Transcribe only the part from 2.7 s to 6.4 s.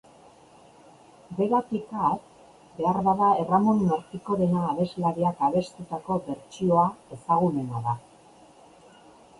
beharbada Erramun Martikorena abeslariak abestutako